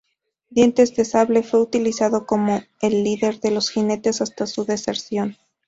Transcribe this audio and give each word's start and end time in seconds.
Dientes 0.49 0.95
de 0.95 1.05
Sable 1.05 1.43
fue 1.43 1.61
utilizado 1.61 2.25
como 2.25 2.63
el 2.81 3.03
líder 3.03 3.39
de 3.39 3.51
los 3.51 3.69
jinetes 3.69 4.19
hasta 4.21 4.47
su 4.47 4.65
deserción. 4.65 5.37